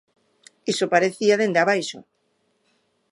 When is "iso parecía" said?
0.71-1.39